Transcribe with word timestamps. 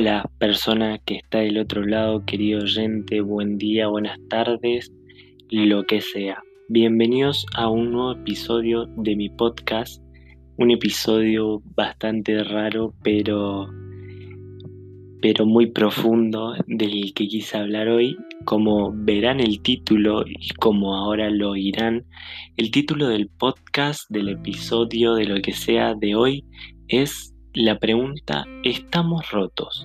Hola, 0.00 0.30
persona 0.38 0.98
que 0.98 1.16
está 1.16 1.38
del 1.38 1.58
otro 1.58 1.84
lado, 1.84 2.24
querido 2.24 2.60
oyente, 2.60 3.20
buen 3.20 3.58
día, 3.58 3.88
buenas 3.88 4.16
tardes, 4.30 4.92
lo 5.50 5.82
que 5.86 6.00
sea. 6.00 6.40
Bienvenidos 6.68 7.44
a 7.56 7.68
un 7.68 7.90
nuevo 7.90 8.12
episodio 8.12 8.86
de 8.96 9.16
mi 9.16 9.28
podcast, 9.28 10.00
un 10.56 10.70
episodio 10.70 11.60
bastante 11.74 12.44
raro, 12.44 12.94
pero 13.02 13.68
pero 15.20 15.44
muy 15.46 15.66
profundo 15.66 16.54
del 16.68 17.12
que 17.12 17.26
quise 17.26 17.58
hablar 17.58 17.88
hoy. 17.88 18.16
Como 18.44 18.92
verán 18.94 19.40
el 19.40 19.60
título 19.62 20.22
y 20.28 20.50
como 20.60 20.94
ahora 20.94 21.28
lo 21.28 21.50
oirán, 21.50 22.04
el 22.56 22.70
título 22.70 23.08
del 23.08 23.28
podcast, 23.30 24.08
del 24.10 24.28
episodio, 24.28 25.16
de 25.16 25.24
lo 25.24 25.42
que 25.42 25.54
sea 25.54 25.94
de 25.94 26.14
hoy 26.14 26.44
es 26.86 27.34
la 27.58 27.76
pregunta 27.76 28.46
¿estamos 28.62 29.32
rotos? 29.32 29.84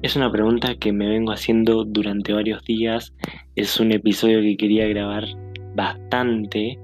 Es 0.00 0.16
una 0.16 0.32
pregunta 0.32 0.76
que 0.76 0.92
me 0.92 1.06
vengo 1.06 1.30
haciendo 1.30 1.84
durante 1.84 2.32
varios 2.32 2.64
días. 2.64 3.12
Es 3.54 3.78
un 3.78 3.92
episodio 3.92 4.40
que 4.40 4.56
quería 4.56 4.88
grabar 4.88 5.24
bastante. 5.74 6.78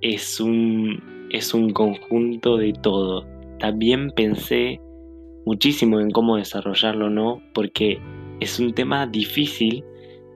Es 0.00 0.40
un, 0.40 1.28
es 1.30 1.52
un 1.52 1.74
conjunto 1.74 2.56
de 2.56 2.72
todo. 2.72 3.26
También 3.58 4.10
pensé 4.10 4.80
muchísimo 5.44 6.00
en 6.00 6.10
cómo 6.10 6.36
desarrollarlo, 6.36 7.10
¿no? 7.10 7.42
Porque 7.52 7.98
es 8.40 8.58
un 8.58 8.72
tema 8.72 9.06
difícil. 9.06 9.84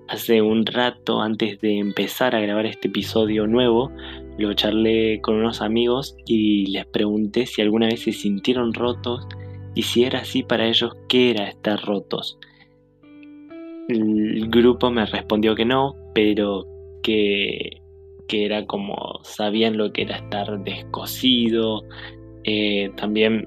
Hace 0.09 0.41
un 0.41 0.65
rato, 0.65 1.21
antes 1.21 1.61
de 1.61 1.79
empezar 1.79 2.35
a 2.35 2.41
grabar 2.41 2.65
este 2.65 2.89
episodio 2.89 3.47
nuevo, 3.47 3.93
lo 4.39 4.55
charlé 4.55 5.21
con 5.21 5.37
unos 5.37 5.61
amigos 5.61 6.17
y 6.25 6.67
les 6.69 6.87
pregunté 6.87 7.45
si 7.45 7.61
alguna 7.61 7.89
vez 7.89 8.05
se 8.05 8.13
sintieron 8.13 8.73
rotos 8.73 9.29
y 9.75 9.83
si 9.83 10.05
era 10.05 10.21
así 10.21 10.43
para 10.43 10.67
ellos, 10.67 10.97
¿qué 11.11 11.33
era 11.33 11.49
estar 11.49 11.85
rotos? 11.85 12.39
El 13.89 14.49
grupo 14.49 14.91
me 14.91 15.05
respondió 15.05 15.55
que 15.55 15.67
no, 15.67 15.95
pero 16.15 16.67
que, 17.03 17.83
que 18.29 18.47
era 18.47 18.65
como 18.65 19.21
sabían 19.25 19.77
lo 19.77 19.93
que 19.93 20.03
era 20.03 20.17
estar 20.17 20.63
descosido. 20.65 21.83
Eh, 22.45 22.91
también 22.97 23.47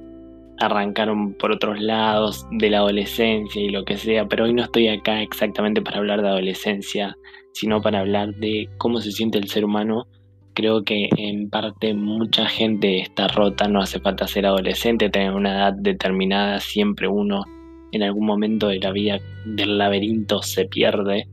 arrancaron 0.61 1.33
por 1.33 1.51
otros 1.51 1.79
lados 1.79 2.45
de 2.51 2.69
la 2.69 2.77
adolescencia 2.77 3.61
y 3.61 3.69
lo 3.69 3.83
que 3.83 3.97
sea, 3.97 4.27
pero 4.27 4.45
hoy 4.45 4.53
no 4.53 4.63
estoy 4.63 4.87
acá 4.87 5.21
exactamente 5.21 5.81
para 5.81 5.97
hablar 5.97 6.21
de 6.21 6.29
adolescencia, 6.29 7.17
sino 7.53 7.81
para 7.81 7.99
hablar 7.99 8.35
de 8.35 8.69
cómo 8.77 9.01
se 9.01 9.11
siente 9.11 9.37
el 9.37 9.49
ser 9.49 9.65
humano 9.65 10.07
Creo 10.53 10.83
que 10.83 11.07
en 11.15 11.49
parte 11.49 11.93
mucha 11.93 12.45
gente 12.45 12.99
está 12.99 13.29
rota, 13.29 13.69
no 13.69 13.79
hace 13.79 13.99
falta 13.99 14.27
ser 14.27 14.45
adolescente, 14.45 15.09
tener 15.09 15.31
una 15.31 15.53
edad 15.53 15.73
determinada, 15.73 16.59
siempre 16.59 17.07
uno 17.07 17.45
en 17.93 18.03
algún 18.03 18.25
momento 18.25 18.67
de 18.67 18.79
la 18.79 18.91
vida 18.91 19.19
del 19.45 19.77
laberinto 19.77 20.41
se 20.41 20.65
pierde 20.65 21.27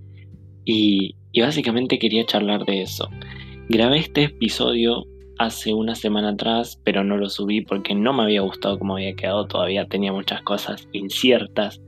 y, 0.65 1.15
básicamente 1.41 1.99
quería 1.99 2.27
charlar 2.27 2.65
de 2.65 2.83
eso. 2.83 3.09
Grabé 3.69 3.99
este 3.99 4.25
episodio 4.25 5.05
hace 5.39 5.73
una 5.73 5.95
semana 5.95 6.31
atrás, 6.31 6.81
pero 6.85 7.05
no 7.05 7.17
lo 7.17 7.29
subí 7.29 7.61
porque 7.63 7.95
no 7.95 8.13
me 8.13 8.25
había 8.25 8.41
gustado 8.41 8.79
cómo 8.79 8.95
había 8.95 9.15
quedado, 9.15 9.47
todavía 9.47 9.87
tenía 9.87 10.13
muchas 10.13 10.43
cosas 10.43 10.89
inciertas, 10.93 11.81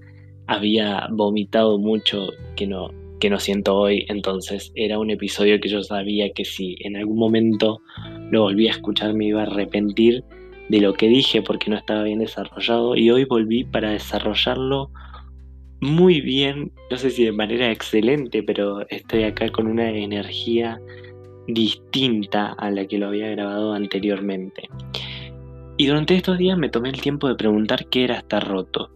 había 0.46 1.08
vomitado 1.10 1.78
mucho 1.78 2.28
que 2.56 2.66
no, 2.66 2.90
que 3.18 3.30
no 3.30 3.38
siento 3.38 3.76
hoy, 3.76 4.06
entonces 4.08 4.72
era 4.74 4.98
un 4.98 5.10
episodio 5.10 5.60
que 5.60 5.68
yo 5.68 5.82
sabía 5.82 6.30
que 6.32 6.44
si 6.44 6.76
en 6.80 6.96
algún 6.96 7.18
momento 7.18 7.80
lo 8.30 8.42
volví 8.42 8.68
a 8.68 8.72
escuchar 8.72 9.14
me 9.14 9.26
iba 9.26 9.40
a 9.40 9.46
arrepentir 9.46 10.24
de 10.68 10.80
lo 10.80 10.94
que 10.94 11.08
dije 11.08 11.42
porque 11.42 11.70
no 11.70 11.76
estaba 11.76 12.04
bien 12.04 12.20
desarrollado 12.20 12.96
y 12.96 13.10
hoy 13.10 13.24
volví 13.24 13.64
para 13.64 13.90
desarrollarlo 13.90 14.90
muy 15.80 16.20
bien, 16.20 16.72
no 16.90 16.96
sé 16.98 17.10
si 17.10 17.24
de 17.24 17.32
manera 17.32 17.72
excelente, 17.72 18.42
pero 18.42 18.86
estoy 18.90 19.24
acá 19.24 19.48
con 19.48 19.66
una 19.66 19.90
energía 19.90 20.78
distinta 21.54 22.52
a 22.52 22.70
la 22.70 22.86
que 22.86 22.98
lo 22.98 23.08
había 23.08 23.30
grabado 23.30 23.72
anteriormente. 23.72 24.68
Y 25.76 25.86
durante 25.86 26.14
estos 26.14 26.38
días 26.38 26.58
me 26.58 26.68
tomé 26.68 26.90
el 26.90 27.00
tiempo 27.00 27.28
de 27.28 27.34
preguntar 27.34 27.86
qué 27.86 28.04
era 28.04 28.16
estar 28.16 28.46
roto. 28.46 28.90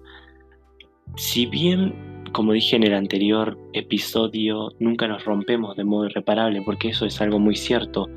Si 1.16 1.46
bien 1.46 1.94
como 2.34 2.52
dije 2.52 2.74
en 2.74 2.82
el 2.82 2.94
anterior 2.94 3.56
episodio, 3.74 4.72
nunca 4.80 5.06
nos 5.06 5.24
rompemos 5.24 5.76
de 5.76 5.84
modo 5.84 6.06
irreparable, 6.06 6.62
porque 6.62 6.88
eso 6.88 7.06
es 7.06 7.20
algo 7.20 7.38
muy 7.38 7.54
cierto. 7.54 8.08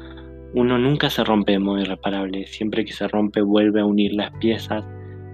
Uno 0.56 0.80
nunca 0.80 1.12
se 1.12 1.24
rompe 1.24 1.52
de 1.52 1.59
modo 1.59 1.80
irreparable, 1.81 2.48
siempre 2.48 2.84
que 2.84 2.94
se 2.94 3.08
rompe 3.08 3.42
vuelve 3.42 3.80
a 3.80 3.86
unir 3.86 4.16
las 4.16 4.31
piezas, 4.40 4.84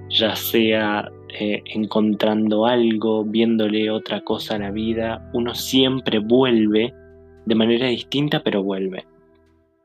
ya 0.10 0.36
sea 0.36 1.10
eh, 1.40 1.62
encontrando 1.74 2.66
algo, 2.66 3.24
viéndole 3.24 3.90
otra 3.90 4.20
cosa 4.22 4.56
a 4.56 4.60
la 4.60 4.72
vida, 4.72 5.32
uno 5.34 5.56
siempre 5.56 6.20
vuelve 6.20 6.94
de 7.46 7.56
manera 7.56 7.88
distinta, 7.88 8.44
pero 8.44 8.64
vuelve. 8.64 9.06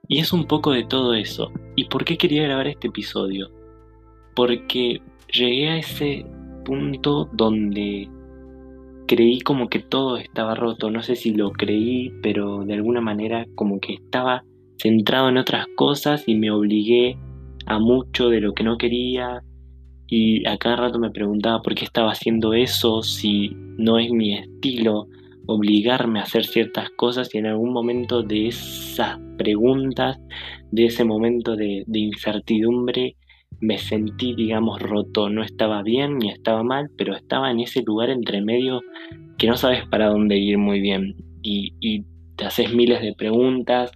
Y 0.09 0.19
es 0.19 0.33
un 0.33 0.47
poco 0.47 0.73
de 0.73 0.85
todo 0.85 1.15
eso. 1.15 1.53
¿Y 1.77 1.85
por 1.85 2.05
qué 2.05 2.17
quería 2.17 2.45
grabar 2.45 2.67
este 2.67 2.89
episodio? 2.89 3.51
Porque 4.35 5.03
llegué 5.33 5.69
a 5.69 5.79
ese 5.79 6.25
punto 6.65 7.29
donde 7.33 8.09
creí 9.07 9.41
como 9.41 9.69
que 9.69 9.81
todo 9.81 10.19
estaba 10.19 10.55
roto, 10.55 10.91
no 10.91 11.03
sé 11.03 11.17
si 11.17 11.35
lo 11.35 11.51
creí, 11.53 12.13
pero 12.23 12.65
de 12.65 12.75
alguna 12.75 13.01
manera 13.01 13.47
como 13.55 13.81
que 13.81 13.95
estaba 13.95 14.45
centrado 14.81 15.29
en 15.29 15.39
otras 15.39 15.67
cosas 15.77 16.25
y 16.27 16.35
me 16.37 16.51
obligué 16.51 17.19
a 17.67 17.79
mucho 17.79 18.29
de 18.29 18.41
lo 18.41 18.53
que 18.55 18.65
no 18.65 18.79
quería 18.79 19.43
y 20.07 20.47
a 20.47 20.57
cada 20.57 20.77
rato 20.77 20.99
me 20.99 21.11
preguntaba 21.11 21.61
por 21.63 21.75
qué 21.75 21.85
estaba 21.85 22.13
haciendo 22.13 22.55
eso, 22.55 23.03
si 23.03 23.51
no 23.77 23.99
es 23.99 24.11
mi 24.11 24.35
estilo 24.35 25.07
obligarme 25.49 26.21
a 26.21 26.25
hacer 26.25 26.45
ciertas 26.45 26.91
cosas 26.91 27.35
y 27.35 27.39
en 27.39 27.47
algún 27.47 27.73
momento 27.73 28.23
de 28.23 28.49
esas 28.49 29.19
preguntas, 29.39 30.21
de 30.71 30.85
ese 30.85 31.05
momento 31.05 31.57
de, 31.57 31.85
incertidumbre, 31.91 33.17
me 33.59 33.79
sentí, 33.79 34.35
digamos, 34.35 34.81
roto. 34.83 35.31
No 35.31 35.43
estaba 35.43 35.83
bien 35.83 36.19
ni 36.19 36.29
estaba 36.29 36.63
mal, 36.63 36.91
pero 36.99 37.17
estaba 37.17 37.51
en 37.51 37.61
ese 37.61 37.83
lugar 37.83 38.11
entre 38.11 38.43
medio 38.43 38.83
que 39.39 39.47
no 39.47 39.57
sabes 39.57 39.87
para 39.87 40.09
dónde 40.09 40.37
ir 40.37 40.59
muy 40.59 40.81
bien. 40.81 41.17
Y, 41.43 42.05
te 42.37 42.45
haces 42.45 42.73
miles 42.73 43.01
de 43.01 43.15
preguntas 43.15 43.91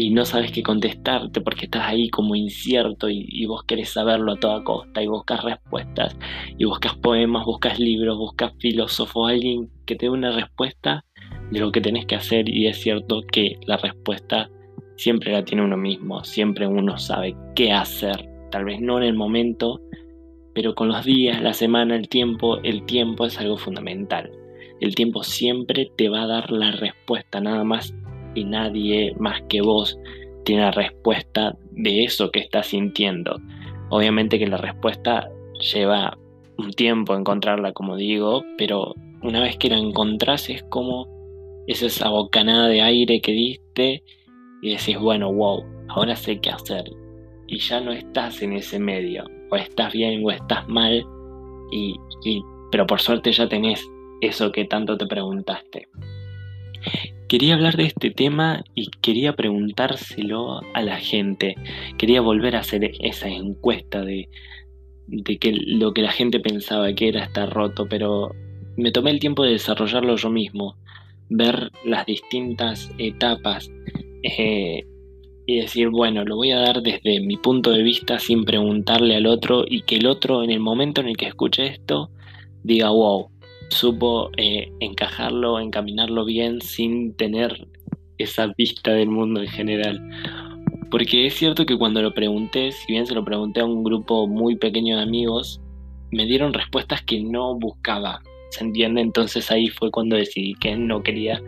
y 0.00 0.10
no 0.10 0.24
sabes 0.24 0.52
qué 0.52 0.62
contestarte 0.62 1.40
porque 1.40 1.64
estás 1.64 1.88
ahí 1.88 2.08
como 2.08 2.36
incierto 2.36 3.08
y, 3.10 3.44
vos 3.46 3.64
querés 3.64 3.90
saberlo 3.90 4.32
a 4.32 4.36
toda 4.36 4.62
costa 4.62 5.02
y 5.02 5.08
buscas 5.08 5.42
respuestas 5.42 6.16
y 6.56 6.66
buscas 6.66 6.94
poemas, 6.94 7.44
buscas 7.44 7.80
libros, 7.80 8.16
buscas 8.16 8.52
filósofos, 8.60 9.28
alguien 9.28 9.68
que 9.86 9.96
te 9.96 10.06
dé 10.06 10.10
una 10.10 10.30
respuesta 10.30 11.04
de 11.50 11.58
lo 11.58 11.72
que 11.72 11.80
tenés 11.80 12.06
que 12.06 12.14
hacer 12.14 12.48
y 12.48 12.68
es 12.68 12.80
cierto 12.80 13.22
que 13.22 13.58
la 13.66 13.76
respuesta 13.76 14.48
siempre 14.96 15.32
la 15.32 15.44
tiene 15.44 15.64
uno 15.64 15.76
mismo, 15.76 16.22
siempre 16.22 16.68
uno 16.68 16.96
sabe 16.96 17.34
qué 17.56 17.72
hacer 17.72 18.28
tal 18.52 18.66
vez 18.66 18.80
no 18.80 18.98
en 18.98 19.02
el 19.02 19.14
momento, 19.14 19.80
pero 20.54 20.76
con 20.76 20.86
los 20.86 21.04
días, 21.04 21.42
la 21.42 21.54
semana, 21.54 21.96
el 21.96 22.08
tiempo, 22.08 22.58
el 22.62 22.86
tiempo 22.86 23.26
es 23.26 23.36
algo 23.40 23.56
fundamental. 23.56 24.30
El 24.80 24.94
tiempo 24.94 25.24
siempre 25.24 25.90
te 25.96 26.08
va 26.08 26.22
a 26.22 26.26
dar 26.28 26.52
la 26.52 26.70
respuesta, 26.70 27.40
nada 27.40 27.64
más 27.64 27.92
y 28.38 28.44
nadie 28.44 29.14
más 29.18 29.42
que 29.48 29.60
vos 29.60 29.98
tiene 30.44 30.62
la 30.62 30.70
respuesta 30.70 31.56
de 31.72 32.04
eso 32.04 32.30
que 32.30 32.40
estás 32.40 32.68
sintiendo. 32.68 33.36
Obviamente 33.90 34.38
que 34.38 34.46
la 34.46 34.56
respuesta 34.56 35.28
lleva 35.72 36.16
un 36.56 36.72
tiempo 36.72 37.14
encontrarla, 37.14 37.72
como 37.72 37.96
digo, 37.96 38.44
pero 38.56 38.94
una 39.22 39.40
vez 39.40 39.56
que 39.56 39.70
la 39.70 39.78
encontrás 39.78 40.48
es 40.48 40.62
como 40.64 41.06
es 41.66 41.82
esa 41.82 42.08
bocanada 42.08 42.68
de 42.68 42.80
aire 42.80 43.20
que 43.20 43.32
diste 43.32 44.02
y 44.62 44.70
decís, 44.70 44.98
bueno, 44.98 45.32
wow, 45.32 45.64
ahora 45.88 46.16
sé 46.16 46.40
qué 46.40 46.50
hacer 46.50 46.84
y 47.48 47.58
ya 47.58 47.80
no 47.80 47.92
estás 47.92 48.40
en 48.42 48.52
ese 48.52 48.78
medio. 48.78 49.24
O 49.50 49.56
estás 49.56 49.92
bien 49.92 50.24
o 50.24 50.30
estás 50.30 50.68
mal, 50.68 51.04
y, 51.72 51.96
pero 52.70 52.86
por 52.86 53.00
suerte 53.00 53.32
ya 53.32 53.48
tenés 53.48 53.84
eso 54.20 54.52
que 54.52 54.66
tanto 54.66 54.96
te 54.96 55.06
preguntaste. 55.06 55.88
Quería 57.28 57.54
hablar 57.54 57.76
de 57.76 57.84
este 57.84 58.10
tema 58.10 58.64
y 58.74 58.88
quería 59.02 59.34
preguntárselo 59.34 60.60
a 60.72 60.82
la 60.82 60.96
gente. 60.96 61.56
Quería 61.98 62.22
volver 62.22 62.56
a 62.56 62.60
hacer 62.60 62.90
esa 63.00 63.28
encuesta 63.28 64.00
de, 64.02 64.30
de 65.08 65.38
que 65.38 65.52
lo 65.52 65.92
que 65.92 66.02
la 66.02 66.10
gente 66.10 66.40
pensaba 66.40 66.92
que 66.94 67.08
era 67.08 67.24
estar 67.24 67.50
roto, 67.50 67.86
pero 67.88 68.34
me 68.76 68.92
tomé 68.92 69.10
el 69.10 69.20
tiempo 69.20 69.42
de 69.42 69.52
desarrollarlo 69.52 70.16
yo 70.16 70.30
mismo, 70.30 70.76
ver 71.28 71.70
las 71.84 72.06
distintas 72.06 72.90
etapas 72.96 73.70
eh, 74.22 74.84
y 75.46 75.60
decir, 75.60 75.88
bueno, 75.88 76.24
lo 76.24 76.36
voy 76.36 76.52
a 76.52 76.60
dar 76.60 76.82
desde 76.82 77.20
mi 77.20 77.36
punto 77.36 77.72
de 77.72 77.82
vista 77.82 78.18
sin 78.18 78.44
preguntarle 78.44 79.16
al 79.16 79.26
otro 79.26 79.64
y 79.66 79.82
que 79.82 79.96
el 79.96 80.06
otro 80.06 80.42
en 80.42 80.50
el 80.50 80.60
momento 80.60 81.00
en 81.00 81.08
el 81.08 81.16
que 81.16 81.26
escuche 81.26 81.66
esto 81.66 82.10
diga, 82.62 82.90
wow, 82.90 83.30
supo 83.68 84.30
eh, 84.36 84.72
encajarlo, 84.80 85.60
encaminarlo 85.60 86.24
bien 86.24 86.60
sin 86.60 87.14
tener 87.14 87.68
esa 88.18 88.52
vista 88.56 88.92
del 88.92 89.08
mundo 89.08 89.40
en 89.40 89.48
general. 89.48 90.00
Porque 90.90 91.26
es 91.26 91.34
cierto 91.34 91.66
que 91.66 91.76
cuando 91.76 92.02
lo 92.02 92.14
pregunté, 92.14 92.72
si 92.72 92.92
bien 92.92 93.06
se 93.06 93.14
lo 93.14 93.24
pregunté 93.24 93.60
a 93.60 93.66
un 93.66 93.84
grupo 93.84 94.26
muy 94.26 94.56
pequeño 94.56 94.96
de 94.96 95.02
amigos, 95.02 95.60
me 96.10 96.24
dieron 96.24 96.54
respuestas 96.54 97.02
que 97.02 97.20
no 97.20 97.54
buscaba. 97.54 98.22
¿Se 98.50 98.64
entiende? 98.64 99.02
Entonces 99.02 99.50
ahí 99.50 99.68
fue 99.68 99.90
cuando 99.90 100.16
decidí 100.16 100.54
que 100.54 100.74
no 100.76 101.02
quería 101.02 101.42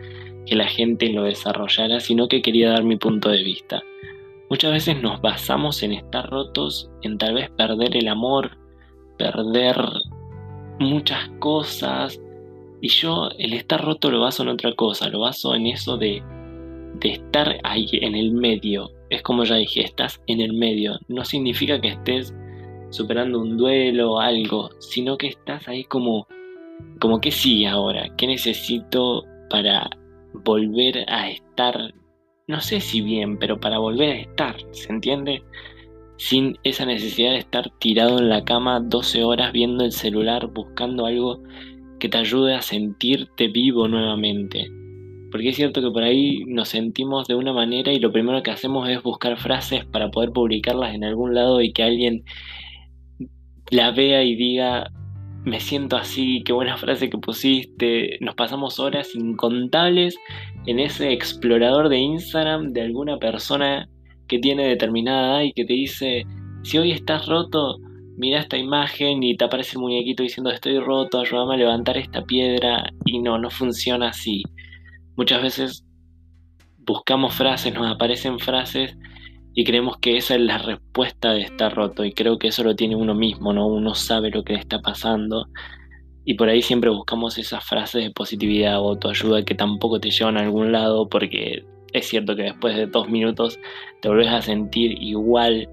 que 0.45 0.55
la 0.55 0.67
gente 0.67 1.09
lo 1.09 1.23
desarrollara, 1.23 1.99
sino 1.99 2.27
que 2.27 2.41
quería 2.41 2.69
dar 2.69 2.83
mi 2.83 2.97
punto 2.97 3.29
de 3.29 3.43
vista. 3.43 3.81
Muchas 4.49 4.71
veces 4.71 5.01
nos 5.01 5.21
basamos 5.21 5.81
en 5.81 5.93
estar 5.93 6.29
rotos, 6.29 6.91
en 7.01 7.17
tal 7.17 7.35
vez 7.35 7.49
perder 7.51 7.95
el 7.95 8.07
amor, 8.07 8.57
perder 9.17 9.77
muchas 10.81 11.29
cosas. 11.39 12.19
Y 12.81 12.89
yo 12.89 13.29
el 13.37 13.53
estar 13.53 13.83
roto 13.83 14.09
lo 14.09 14.21
baso 14.21 14.43
en 14.43 14.49
otra 14.49 14.73
cosa, 14.73 15.07
lo 15.09 15.19
baso 15.19 15.55
en 15.55 15.67
eso 15.67 15.97
de, 15.97 16.21
de 16.99 17.11
estar 17.11 17.59
ahí 17.63 17.87
en 17.91 18.15
el 18.15 18.31
medio. 18.31 18.91
Es 19.09 19.21
como 19.21 19.43
ya 19.43 19.55
dije, 19.55 19.83
estás 19.83 20.21
en 20.27 20.41
el 20.41 20.53
medio. 20.53 20.99
No 21.07 21.23
significa 21.23 21.79
que 21.79 21.89
estés 21.89 22.33
superando 22.89 23.39
un 23.39 23.57
duelo 23.57 24.13
o 24.13 24.19
algo, 24.19 24.69
sino 24.79 25.17
que 25.17 25.27
estás 25.27 25.67
ahí 25.67 25.83
como, 25.85 26.27
como 26.99 27.19
sí 27.23 27.65
ahora, 27.65 28.07
¿qué 28.17 28.27
necesito 28.27 29.25
para 29.49 29.89
volver 30.33 31.05
a 31.09 31.29
estar, 31.29 31.93
no 32.47 32.61
sé 32.61 32.79
si 32.81 33.01
bien, 33.01 33.37
pero 33.37 33.59
para 33.59 33.79
volver 33.79 34.09
a 34.09 34.19
estar, 34.19 34.55
¿se 34.71 34.91
entiende? 34.91 35.43
Sin 36.23 36.59
esa 36.63 36.85
necesidad 36.85 37.31
de 37.31 37.39
estar 37.39 37.71
tirado 37.79 38.19
en 38.19 38.29
la 38.29 38.43
cama 38.45 38.79
12 38.79 39.23
horas 39.23 39.51
viendo 39.51 39.83
el 39.83 39.91
celular, 39.91 40.51
buscando 40.53 41.07
algo 41.07 41.41
que 41.99 42.09
te 42.09 42.19
ayude 42.19 42.53
a 42.53 42.61
sentirte 42.61 43.47
vivo 43.47 43.87
nuevamente. 43.87 44.69
Porque 45.31 45.49
es 45.49 45.55
cierto 45.55 45.81
que 45.81 45.89
por 45.89 46.03
ahí 46.03 46.45
nos 46.45 46.69
sentimos 46.69 47.27
de 47.27 47.33
una 47.33 47.53
manera 47.53 47.91
y 47.91 47.97
lo 47.97 48.11
primero 48.11 48.43
que 48.43 48.51
hacemos 48.51 48.87
es 48.87 49.01
buscar 49.01 49.35
frases 49.39 49.83
para 49.85 50.11
poder 50.11 50.29
publicarlas 50.31 50.93
en 50.93 51.03
algún 51.03 51.33
lado 51.33 51.59
y 51.59 51.73
que 51.73 51.81
alguien 51.81 52.23
la 53.71 53.89
vea 53.89 54.23
y 54.23 54.35
diga, 54.35 54.91
me 55.43 55.59
siento 55.59 55.97
así, 55.97 56.43
qué 56.45 56.53
buena 56.53 56.77
frase 56.77 57.09
que 57.09 57.17
pusiste. 57.17 58.19
Nos 58.21 58.35
pasamos 58.35 58.79
horas 58.79 59.15
incontables 59.15 60.19
en 60.67 60.77
ese 60.77 61.13
explorador 61.13 61.89
de 61.89 61.97
Instagram 61.97 62.73
de 62.73 62.81
alguna 62.81 63.17
persona 63.17 63.89
que 64.31 64.39
tiene 64.39 64.65
determinada 64.65 65.43
y 65.43 65.51
que 65.51 65.65
te 65.65 65.73
dice, 65.73 66.25
si 66.63 66.77
hoy 66.77 66.93
estás 66.93 67.25
roto, 67.25 67.79
mira 68.15 68.39
esta 68.39 68.57
imagen 68.57 69.21
y 69.23 69.35
te 69.35 69.43
aparece 69.43 69.73
el 69.73 69.81
muñequito 69.81 70.23
diciendo 70.23 70.49
estoy 70.49 70.79
roto, 70.79 71.19
ayúdame 71.19 71.55
a 71.55 71.57
levantar 71.57 71.97
esta 71.97 72.23
piedra 72.23 72.89
y 73.03 73.19
no, 73.19 73.37
no 73.37 73.49
funciona 73.49 74.07
así. 74.07 74.43
Muchas 75.17 75.41
veces 75.41 75.85
buscamos 76.77 77.35
frases, 77.35 77.73
nos 77.73 77.91
aparecen 77.91 78.39
frases 78.39 78.97
y 79.53 79.65
creemos 79.65 79.97
que 79.97 80.15
esa 80.15 80.35
es 80.35 80.41
la 80.41 80.59
respuesta 80.59 81.33
de 81.33 81.41
estar 81.41 81.75
roto 81.75 82.05
y 82.05 82.13
creo 82.13 82.39
que 82.39 82.47
eso 82.47 82.63
lo 82.63 82.73
tiene 82.73 82.95
uno 82.95 83.13
mismo, 83.13 83.51
¿no? 83.51 83.67
Uno 83.67 83.95
sabe 83.95 84.29
lo 84.29 84.45
que 84.45 84.53
le 84.53 84.59
está 84.59 84.79
pasando 84.79 85.47
y 86.23 86.35
por 86.35 86.47
ahí 86.47 86.61
siempre 86.61 86.89
buscamos 86.89 87.37
esas 87.37 87.65
frases 87.65 88.05
de 88.05 88.11
positividad 88.11 88.79
o 88.79 88.91
autoayuda 88.91 89.43
que 89.43 89.55
tampoco 89.55 89.99
te 89.99 90.09
llevan 90.09 90.37
a 90.37 90.41
algún 90.41 90.71
lado 90.71 91.09
porque 91.09 91.65
es 91.93 92.07
cierto 92.07 92.35
que 92.35 92.43
después 92.43 92.75
de 92.75 92.87
dos 92.87 93.09
minutos 93.09 93.59
te 94.01 94.09
volvés 94.09 94.29
a 94.29 94.41
sentir 94.41 95.01
igual 95.01 95.69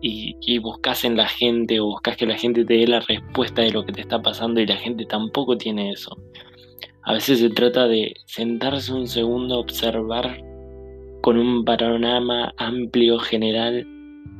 y, 0.00 0.36
y 0.40 0.58
buscas 0.58 1.04
en 1.04 1.16
la 1.16 1.26
gente 1.26 1.80
o 1.80 1.86
buscas 1.86 2.16
que 2.16 2.26
la 2.26 2.36
gente 2.36 2.64
te 2.64 2.74
dé 2.74 2.86
la 2.86 3.00
respuesta 3.00 3.62
de 3.62 3.72
lo 3.72 3.84
que 3.84 3.92
te 3.92 4.02
está 4.02 4.20
pasando 4.22 4.60
y 4.60 4.66
la 4.66 4.76
gente 4.76 5.04
tampoco 5.06 5.56
tiene 5.56 5.92
eso. 5.92 6.16
A 7.02 7.12
veces 7.12 7.38
se 7.38 7.50
trata 7.50 7.86
de 7.86 8.14
sentarse 8.26 8.92
un 8.92 9.06
segundo, 9.06 9.60
observar 9.60 10.42
con 11.22 11.38
un 11.38 11.64
panorama 11.64 12.52
amplio, 12.56 13.18
general, 13.18 13.86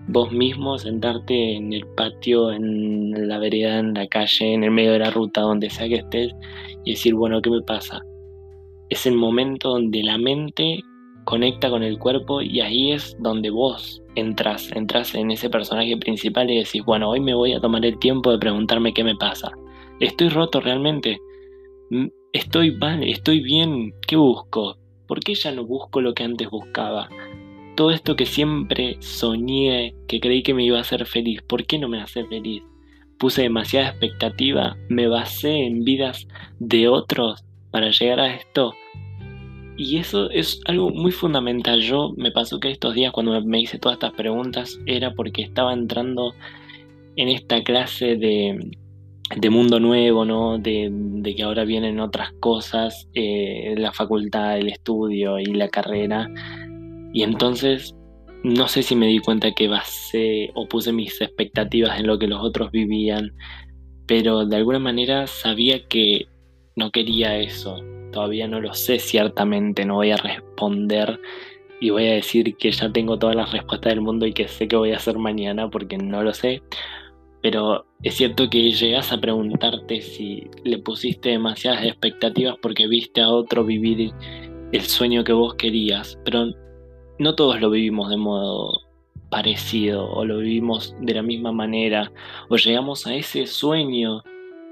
vos 0.08 0.30
mismo 0.32 0.78
sentarte 0.78 1.54
en 1.54 1.72
el 1.72 1.86
patio, 1.96 2.52
en 2.52 3.28
la 3.28 3.38
vereda, 3.38 3.78
en 3.78 3.94
la 3.94 4.06
calle, 4.06 4.52
en 4.52 4.64
el 4.64 4.70
medio 4.70 4.92
de 4.92 5.00
la 5.00 5.10
ruta, 5.10 5.40
donde 5.42 5.70
sea 5.70 5.88
que 5.88 5.96
estés, 5.96 6.32
y 6.84 6.92
decir, 6.92 7.14
bueno, 7.14 7.40
¿qué 7.42 7.50
me 7.50 7.62
pasa? 7.62 8.02
Es 8.88 9.06
el 9.06 9.14
momento 9.14 9.70
donde 9.70 10.02
la 10.02 10.18
mente 10.18 10.80
conecta 11.26 11.68
con 11.68 11.82
el 11.82 11.98
cuerpo 11.98 12.40
y 12.40 12.60
ahí 12.60 12.92
es 12.92 13.16
donde 13.18 13.50
vos 13.50 14.00
entras, 14.14 14.70
entras 14.72 15.12
en 15.16 15.32
ese 15.32 15.50
personaje 15.50 15.96
principal 15.96 16.48
y 16.48 16.58
decís, 16.58 16.84
bueno, 16.84 17.10
hoy 17.10 17.20
me 17.20 17.34
voy 17.34 17.52
a 17.52 17.60
tomar 17.60 17.84
el 17.84 17.98
tiempo 17.98 18.30
de 18.30 18.38
preguntarme 18.38 18.94
qué 18.94 19.02
me 19.02 19.16
pasa. 19.16 19.50
¿Estoy 19.98 20.28
roto 20.28 20.60
realmente? 20.60 21.18
¿Estoy 22.32 22.70
mal? 22.76 23.02
¿Estoy 23.02 23.40
bien? 23.40 23.92
¿Qué 24.06 24.14
busco? 24.14 24.78
¿Por 25.08 25.18
qué 25.18 25.34
ya 25.34 25.50
no 25.50 25.66
busco 25.66 26.00
lo 26.00 26.14
que 26.14 26.22
antes 26.22 26.48
buscaba? 26.48 27.08
Todo 27.74 27.90
esto 27.90 28.14
que 28.14 28.24
siempre 28.24 28.96
soñé, 29.00 29.96
que 30.06 30.20
creí 30.20 30.44
que 30.44 30.54
me 30.54 30.64
iba 30.64 30.78
a 30.78 30.82
hacer 30.82 31.06
feliz, 31.06 31.42
¿por 31.42 31.66
qué 31.66 31.78
no 31.78 31.88
me 31.88 32.00
hace 32.00 32.24
feliz? 32.24 32.62
Puse 33.18 33.42
demasiada 33.42 33.88
expectativa, 33.88 34.76
me 34.88 35.08
basé 35.08 35.66
en 35.66 35.82
vidas 35.82 36.28
de 36.60 36.86
otros 36.86 37.44
para 37.72 37.90
llegar 37.90 38.20
a 38.20 38.32
esto. 38.32 38.74
Y 39.76 39.98
eso 39.98 40.30
es 40.30 40.60
algo 40.64 40.90
muy 40.90 41.12
fundamental. 41.12 41.80
Yo 41.80 42.14
me 42.16 42.30
pasó 42.30 42.58
que 42.60 42.70
estos 42.70 42.94
días 42.94 43.12
cuando 43.12 43.40
me 43.42 43.60
hice 43.60 43.78
todas 43.78 43.96
estas 43.96 44.12
preguntas 44.12 44.80
era 44.86 45.12
porque 45.12 45.42
estaba 45.42 45.72
entrando 45.72 46.34
en 47.16 47.28
esta 47.28 47.62
clase 47.62 48.16
de 48.16 49.50
mundo 49.50 49.80
nuevo, 49.80 50.24
¿no? 50.24 50.58
De, 50.58 50.90
que 51.36 51.42
ahora 51.42 51.64
vienen 51.64 52.00
otras 52.00 52.32
cosas, 52.40 53.08
eh, 53.14 53.74
la 53.76 53.92
facultad, 53.92 54.58
el 54.58 54.68
estudio 54.68 55.38
y 55.38 55.46
la 55.46 55.68
carrera. 55.68 56.30
Y 57.12 57.22
entonces 57.22 57.94
no 58.44 58.68
sé 58.68 58.82
si 58.82 58.94
me 58.94 59.08
di 59.08 59.18
cuenta 59.18 59.52
que 59.52 59.68
basé 59.68 60.50
o 60.54 60.68
puse 60.68 60.92
mis 60.92 61.20
expectativas 61.20 61.98
en 61.98 62.06
lo 62.06 62.18
que 62.18 62.28
los 62.28 62.40
otros 62.42 62.70
vivían, 62.70 63.32
pero 64.06 64.46
de 64.46 64.56
alguna 64.56 64.78
manera 64.78 65.26
sabía 65.26 65.86
que 65.88 66.26
no 66.76 66.90
quería 66.90 67.38
eso. 67.38 67.82
Todavía 68.16 68.48
no 68.48 68.62
lo 68.62 68.72
sé 68.72 68.98
ciertamente, 68.98 69.84
no 69.84 69.96
voy 69.96 70.10
a 70.10 70.16
responder 70.16 71.20
y 71.82 71.90
voy 71.90 72.06
a 72.06 72.14
decir 72.14 72.56
que 72.56 72.72
ya 72.72 72.90
tengo 72.90 73.18
todas 73.18 73.36
las 73.36 73.52
respuestas 73.52 73.92
del 73.92 74.00
mundo 74.00 74.24
y 74.24 74.32
que 74.32 74.48
sé 74.48 74.66
que 74.68 74.76
voy 74.76 74.92
a 74.92 74.96
hacer 74.96 75.18
mañana 75.18 75.68
porque 75.68 75.98
no 75.98 76.22
lo 76.22 76.32
sé. 76.32 76.62
Pero 77.42 77.84
es 78.02 78.14
cierto 78.14 78.48
que 78.48 78.70
llegas 78.70 79.12
a 79.12 79.20
preguntarte 79.20 80.00
si 80.00 80.48
le 80.64 80.78
pusiste 80.78 81.28
demasiadas 81.28 81.84
expectativas 81.84 82.56
porque 82.62 82.86
viste 82.86 83.20
a 83.20 83.28
otro 83.28 83.64
vivir 83.64 84.14
el 84.72 84.80
sueño 84.80 85.22
que 85.22 85.34
vos 85.34 85.54
querías, 85.56 86.18
pero 86.24 86.46
no 87.18 87.34
todos 87.34 87.60
lo 87.60 87.68
vivimos 87.68 88.08
de 88.08 88.16
modo 88.16 88.80
parecido 89.28 90.10
o 90.10 90.24
lo 90.24 90.38
vivimos 90.38 90.96
de 91.02 91.12
la 91.12 91.22
misma 91.22 91.52
manera 91.52 92.10
o 92.48 92.56
llegamos 92.56 93.06
a 93.06 93.14
ese 93.14 93.46
sueño 93.46 94.22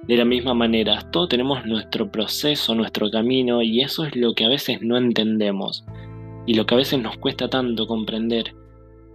de 0.07 0.17
la 0.17 0.25
misma 0.25 0.55
manera. 0.55 1.01
Todos 1.11 1.29
tenemos 1.29 1.65
nuestro 1.67 2.11
proceso, 2.11 2.75
nuestro 2.75 3.11
camino 3.11 3.63
y 3.63 3.81
eso 3.81 4.05
es 4.05 4.15
lo 4.17 4.35
que 4.35 4.45
a 4.45 4.49
veces 4.49 4.83
no 4.83 4.97
entendemos 4.97 5.85
y 6.47 6.55
lo 6.55 6.67
que 6.67 6.75
a 6.75 6.79
veces 6.79 7.01
nos 7.01 7.17
cuesta 7.17 7.49
tanto 7.49 7.87
comprender 7.87 8.55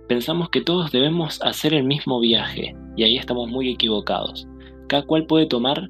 pensamos 0.10 0.50
que 0.50 0.62
todos 0.62 0.92
debemos 0.92 1.40
hacer 1.44 1.74
el 1.76 1.84
mismo 1.84 2.20
viaje 2.20 2.76
y 2.98 3.04
ahí 3.04 3.18
estamos 3.18 3.48
muy 3.48 3.70
equivocados. 3.70 4.48
Cada 4.88 5.04
cual 5.04 5.28
puede 5.28 5.46
tomar 5.46 5.88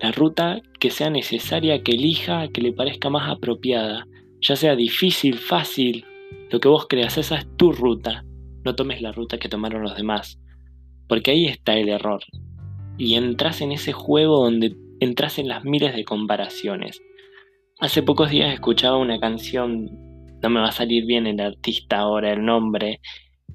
la 0.00 0.12
ruta 0.12 0.60
que 0.78 0.90
sea 0.90 1.08
necesaria, 1.08 1.82
que 1.82 1.92
elija, 1.92 2.46
que 2.48 2.60
le 2.60 2.72
parezca 2.72 3.08
más 3.08 3.28
apropiada, 3.28 4.06
ya 4.42 4.54
sea 4.54 4.76
difícil, 4.76 5.38
fácil, 5.38 6.04
lo 6.50 6.60
que 6.60 6.68
vos 6.68 6.86
creas, 6.86 7.16
esa 7.16 7.36
es 7.36 7.46
tu 7.56 7.72
ruta. 7.72 8.22
No 8.66 8.74
tomes 8.74 9.00
la 9.00 9.12
ruta 9.12 9.38
que 9.38 9.48
tomaron 9.48 9.82
los 9.82 9.96
demás, 9.96 10.38
porque 11.08 11.30
ahí 11.30 11.46
está 11.46 11.74
el 11.78 11.88
error. 11.88 12.22
Y 12.96 13.14
entras 13.14 13.60
en 13.60 13.72
ese 13.72 13.92
juego 13.92 14.44
donde 14.44 14.76
entras 15.00 15.38
en 15.38 15.48
las 15.48 15.64
miles 15.64 15.94
de 15.94 16.04
comparaciones. 16.04 17.02
Hace 17.80 18.02
pocos 18.02 18.30
días 18.30 18.52
escuchaba 18.52 18.96
una 18.96 19.18
canción, 19.18 19.90
no 20.42 20.50
me 20.50 20.60
va 20.60 20.68
a 20.68 20.72
salir 20.72 21.06
bien 21.06 21.26
el 21.26 21.40
artista 21.40 21.98
ahora, 21.98 22.32
el 22.32 22.44
nombre, 22.44 23.00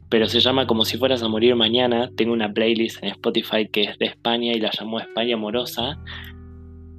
pero 0.09 0.27
se 0.27 0.39
llama 0.39 0.65
Como 0.65 0.85
si 0.85 0.97
fueras 0.97 1.21
a 1.21 1.27
morir 1.27 1.55
mañana. 1.55 2.09
Tengo 2.17 2.33
una 2.33 2.51
playlist 2.51 3.01
en 3.03 3.09
Spotify 3.09 3.67
que 3.71 3.83
es 3.83 3.97
de 3.99 4.07
España 4.07 4.53
y 4.53 4.59
la 4.59 4.71
llamó 4.71 4.99
España 4.99 5.35
Amorosa. 5.35 5.99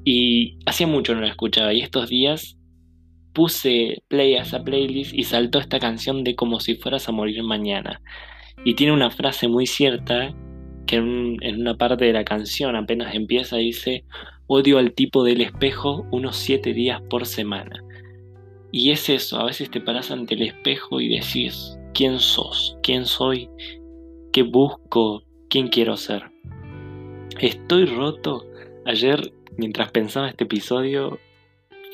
Y 0.05 0.59
hacía 0.65 0.87
mucho 0.87 1.15
no 1.15 1.21
la 1.21 1.29
escuchaba 1.29 1.75
y 1.75 1.81
estos 1.81 2.09
días 2.09 2.57
puse 3.33 4.03
play 4.09 4.35
a 4.35 4.43
esa 4.43 4.63
playlist 4.63 5.13
y 5.13 5.25
saltó 5.25 5.59
esta 5.59 5.79
canción 5.79 6.25
de 6.25 6.37
Como 6.37 6.61
si 6.61 6.77
fueras 6.77 7.09
a 7.09 7.13
morir 7.13 7.43
mañana. 7.43 8.01
Y 8.65 8.75
tiene 8.75 8.93
una 8.93 9.11
frase 9.11 9.49
muy 9.49 9.67
cierta 9.67 10.35
que 10.87 10.97
en, 10.97 11.61
una 11.61 11.77
parte 11.77 12.05
de 12.05 12.13
la 12.13 12.25
canción 12.25 12.77
apenas 12.77 13.15
empieza 13.15 13.57
dice, 13.57 14.05
odio 14.47 14.79
al 14.79 14.93
tipo 14.93 15.25
del 15.25 15.41
espejo 15.41 16.07
unos 16.11 16.37
siete 16.37 16.73
días 16.73 17.01
por 17.09 17.27
semana. 17.27 17.83
Y 18.73 18.91
es 18.91 19.09
eso, 19.09 19.39
a 19.39 19.45
veces 19.45 19.71
te 19.71 19.81
paras 19.81 20.11
ante 20.11 20.35
el 20.35 20.43
espejo 20.43 21.01
y 21.01 21.09
decís, 21.09 21.79
quién 21.95 22.19
sos, 22.19 22.77
quién 22.83 23.05
soy, 23.05 23.49
qué 24.33 24.43
busco, 24.43 25.25
quién 25.49 25.69
quiero 25.69 25.97
ser. 25.97 26.31
Estoy 27.41 27.87
roto. 27.87 28.47
Ayer, 28.87 29.33
mientras 29.57 29.91
pensaba 29.91 30.29
este 30.29 30.45
episodio, 30.45 31.19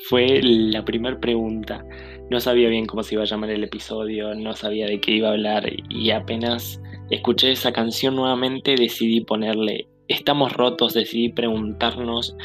fue 0.09 0.41
la 0.41 0.85
primera 0.85 1.19
pregunta. 1.19 1.85
No 2.29 2.39
sabía 2.39 2.69
bien 2.69 2.85
cómo 2.85 3.03
se 3.03 3.15
iba 3.15 3.23
a 3.23 3.27
llamar 3.27 3.49
el 3.51 3.63
episodio, 3.63 4.35
no 4.35 4.53
sabía 4.53 4.87
de 4.87 4.99
qué 4.99 5.11
iba 5.11 5.29
a 5.29 5.31
hablar 5.31 5.71
y 5.89 6.11
apenas 6.11 6.81
escuché 7.09 7.51
esa 7.51 7.71
canción 7.71 8.15
nuevamente 8.15 8.75
decidí 8.75 9.21
ponerle 9.21 9.87
estamos 10.07 10.53
rotos, 10.53 10.93
decidí 10.93 11.29
preguntarnos 11.29 12.35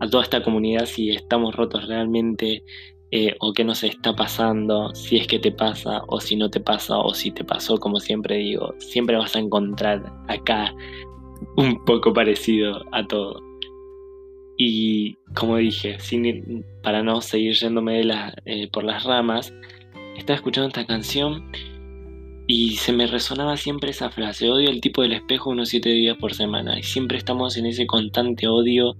a 0.00 0.08
toda 0.08 0.22
esta 0.22 0.42
comunidad 0.42 0.86
si 0.86 1.10
estamos 1.10 1.54
rotos 1.54 1.86
realmente 1.86 2.62
eh, 3.12 3.34
o 3.40 3.52
qué 3.52 3.64
nos 3.64 3.82
está 3.82 4.14
pasando, 4.14 4.94
si 4.94 5.16
es 5.16 5.26
que 5.26 5.38
te 5.38 5.50
pasa 5.50 6.02
o 6.06 6.20
si 6.20 6.36
no 6.36 6.48
te 6.48 6.60
pasa 6.60 6.98
o 6.98 7.12
si 7.12 7.32
te 7.32 7.44
pasó, 7.44 7.76
como 7.78 7.98
siempre 7.98 8.36
digo, 8.36 8.74
siempre 8.78 9.16
vas 9.16 9.34
a 9.34 9.40
encontrar 9.40 10.12
acá 10.28 10.72
un 11.56 11.84
poco 11.84 12.12
parecido 12.12 12.82
a 12.92 13.04
todo. 13.06 13.49
Y 14.62 15.16
como 15.34 15.56
dije, 15.56 15.98
sin, 16.00 16.66
para 16.82 17.02
no 17.02 17.22
seguir 17.22 17.54
yéndome 17.54 18.02
eh, 18.44 18.68
por 18.70 18.84
las 18.84 19.04
ramas, 19.04 19.54
estaba 20.18 20.36
escuchando 20.36 20.68
esta 20.68 20.84
canción 20.84 21.50
y 22.46 22.76
se 22.76 22.92
me 22.92 23.06
resonaba 23.06 23.56
siempre 23.56 23.92
esa 23.92 24.10
frase, 24.10 24.50
odio 24.50 24.68
el 24.68 24.82
tipo 24.82 25.00
del 25.00 25.14
espejo 25.14 25.48
unos 25.48 25.70
siete 25.70 25.88
días 25.88 26.18
por 26.18 26.34
semana. 26.34 26.78
Y 26.78 26.82
siempre 26.82 27.16
estamos 27.16 27.56
en 27.56 27.64
ese 27.64 27.86
constante 27.86 28.48
odio 28.48 28.98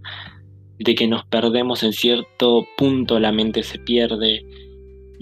de 0.78 0.94
que 0.94 1.06
nos 1.06 1.26
perdemos 1.26 1.82
en 1.82 1.92
cierto 1.92 2.66
punto, 2.78 3.20
la 3.20 3.30
mente 3.30 3.62
se 3.62 3.78
pierde. 3.78 4.46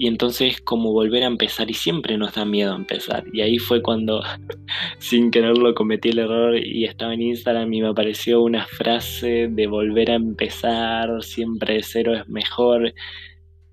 Y 0.00 0.06
entonces 0.06 0.54
es 0.54 0.60
como 0.60 0.92
volver 0.92 1.24
a 1.24 1.26
empezar 1.26 1.68
y 1.68 1.74
siempre 1.74 2.16
nos 2.16 2.32
da 2.34 2.44
miedo 2.44 2.72
empezar. 2.72 3.24
Y 3.32 3.40
ahí 3.40 3.58
fue 3.58 3.82
cuando 3.82 4.22
sin 5.00 5.32
quererlo 5.32 5.74
cometí 5.74 6.10
el 6.10 6.20
error 6.20 6.56
y 6.56 6.84
estaba 6.84 7.14
en 7.14 7.22
Instagram 7.22 7.74
y 7.74 7.82
me 7.82 7.88
apareció 7.88 8.40
una 8.42 8.64
frase 8.64 9.48
de 9.50 9.66
volver 9.66 10.12
a 10.12 10.14
empezar, 10.14 11.20
siempre 11.24 11.74
de 11.74 11.82
cero 11.82 12.14
es 12.14 12.28
mejor. 12.28 12.94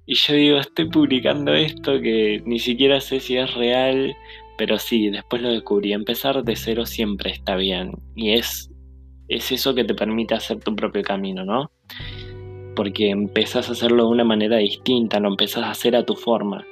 Y 0.08 0.16
yo 0.16 0.34
digo, 0.34 0.58
estoy 0.58 0.90
publicando 0.90 1.54
esto 1.54 2.02
que 2.02 2.42
ni 2.44 2.58
siquiera 2.58 3.00
sé 3.02 3.20
si 3.20 3.38
es 3.38 3.54
real, 3.54 4.16
pero 4.58 4.80
sí, 4.80 5.10
después 5.12 5.44
lo 5.44 5.52
descubrí. 5.52 5.94
Empezar 5.94 6.44
de 6.44 6.56
cero 6.56 6.88
siempre 6.88 7.30
está 7.30 7.56
bien. 7.56 7.92
Y 8.16 8.32
es, 8.32 8.72
es 9.28 9.52
eso 9.52 9.76
que 9.76 9.84
te 9.84 9.94
permite 9.94 10.34
hacer 10.34 10.58
tu 10.58 10.76
propio 10.76 11.04
camino, 11.04 11.46
¿no? 11.46 11.70
Porque 12.76 13.10
empezás 13.10 13.70
a 13.70 13.72
hacerlo 13.74 14.06
de 14.06 14.10
una 14.10 14.24
manera 14.24 14.58
distinta, 14.58 15.20
lo 15.20 15.30
empezás 15.30 15.64
a 15.64 15.72
hacer 15.72 15.96
a 15.96 16.06
tu 16.06 16.16
forma. 16.16 16.66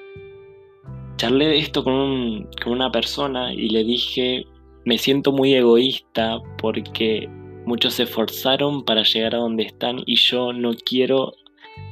Charlé 1.18 1.48
de 1.48 1.60
esto 1.60 1.84
con, 1.84 2.50
con 2.62 2.74
una 2.74 2.92
persona 2.92 3.54
y 3.54 3.70
le 3.70 3.84
dije, 3.84 4.46
me 4.86 4.98
siento 4.98 5.32
muy 5.32 5.54
egoísta 5.54 6.42
porque 6.58 7.30
muchos 7.66 7.94
se 7.94 8.04
esforzaron 8.04 8.84
para 8.84 9.04
llegar 9.04 9.36
a 9.36 9.40
donde 9.40 9.64
están 9.64 10.02
y 10.06 10.16
yo 10.16 10.52
no 10.52 10.74
quiero 10.86 11.34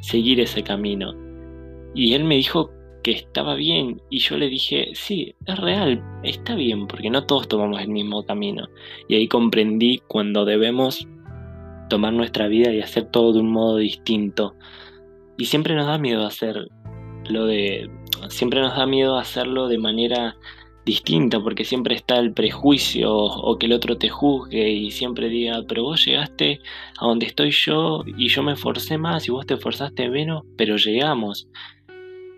seguir 0.01 0.39
ese 0.39 0.63
camino. 0.63 1.13
Y 1.93 2.13
él 2.13 2.23
me 2.23 2.35
dijo 2.35 2.71
que 3.03 3.11
estaba 3.11 3.55
bien 3.55 4.01
y 4.09 4.19
yo 4.19 4.37
le 4.37 4.47
dije, 4.47 4.89
sí, 4.93 5.33
es 5.45 5.57
real, 5.59 6.03
está 6.23 6.55
bien, 6.55 6.87
porque 6.87 7.09
no 7.09 7.25
todos 7.25 7.47
tomamos 7.47 7.81
el 7.81 7.89
mismo 7.89 8.23
camino. 8.25 8.67
Y 9.07 9.15
ahí 9.15 9.27
comprendí 9.27 10.01
cuando 10.07 10.45
debemos 10.45 11.07
tomar 11.91 12.13
nuestra 12.13 12.47
vida 12.47 12.71
y 12.71 12.79
hacer 12.79 13.11
todo 13.11 13.33
de 13.33 13.41
un 13.41 13.51
modo 13.51 13.75
distinto. 13.75 14.55
Y 15.37 15.45
siempre 15.45 15.75
nos 15.75 15.87
da 15.87 15.97
miedo 15.97 16.25
hacer 16.25 16.69
lo 17.25 17.45
de 17.45 17.91
siempre 18.29 18.61
nos 18.61 18.77
da 18.77 18.85
miedo 18.85 19.17
hacerlo 19.17 19.67
de 19.67 19.77
manera 19.77 20.37
distinta 20.85 21.41
porque 21.41 21.65
siempre 21.65 21.95
está 21.95 22.17
el 22.17 22.31
prejuicio 22.33 23.13
o 23.13 23.57
que 23.57 23.65
el 23.65 23.73
otro 23.73 23.97
te 23.97 24.07
juzgue 24.07 24.69
y 24.69 24.89
siempre 24.91 25.27
diga, 25.27 25.63
pero 25.67 25.83
vos 25.83 26.05
llegaste 26.05 26.61
a 26.97 27.05
donde 27.05 27.25
estoy 27.25 27.51
yo 27.51 28.03
y 28.17 28.29
yo 28.29 28.41
me 28.41 28.53
esforcé 28.53 28.97
más 28.97 29.27
y 29.27 29.31
vos 29.31 29.45
te 29.45 29.55
esforzaste 29.55 30.09
menos, 30.09 30.43
pero 30.57 30.77
llegamos. 30.77 31.49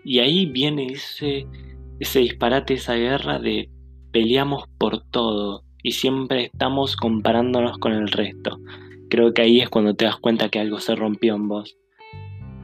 Y 0.04 0.18
ahí 0.18 0.46
viene 0.46 0.86
ese, 0.86 1.46
ese 2.00 2.18
disparate, 2.18 2.74
esa 2.74 2.94
guerra 2.94 3.38
de 3.38 3.70
peleamos 4.10 4.64
por 4.78 5.00
todo 5.00 5.62
y 5.84 5.92
siempre 5.92 6.46
estamos 6.46 6.96
comparándonos 6.96 7.78
con 7.78 7.92
el 7.92 8.08
resto. 8.08 8.58
Creo 9.14 9.32
que 9.32 9.42
ahí 9.42 9.60
es 9.60 9.68
cuando 9.68 9.94
te 9.94 10.06
das 10.06 10.16
cuenta 10.16 10.48
que 10.48 10.58
algo 10.58 10.80
se 10.80 10.96
rompió 10.96 11.36
en 11.36 11.46
vos. 11.46 11.78